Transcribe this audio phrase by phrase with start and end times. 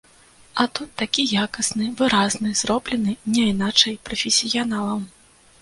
[0.61, 5.07] А тут такі якасны, выразны, зроблены няйначай прафесіяналам.